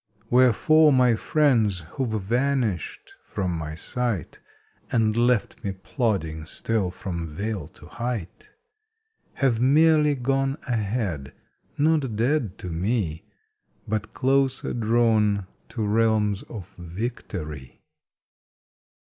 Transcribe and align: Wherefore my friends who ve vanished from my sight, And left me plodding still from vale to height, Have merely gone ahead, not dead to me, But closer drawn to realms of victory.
Wherefore 0.31 0.91
my 0.91 1.13
friends 1.13 1.81
who 1.91 2.07
ve 2.07 2.17
vanished 2.17 3.13
from 3.23 3.51
my 3.51 3.75
sight, 3.75 4.39
And 4.91 5.15
left 5.15 5.63
me 5.63 5.73
plodding 5.73 6.45
still 6.45 6.89
from 6.89 7.27
vale 7.27 7.67
to 7.67 7.85
height, 7.85 8.49
Have 9.33 9.59
merely 9.61 10.15
gone 10.15 10.57
ahead, 10.67 11.35
not 11.77 12.15
dead 12.15 12.57
to 12.57 12.71
me, 12.71 13.25
But 13.87 14.11
closer 14.11 14.73
drawn 14.73 15.45
to 15.69 15.85
realms 15.85 16.41
of 16.49 16.75
victory. 16.77 17.83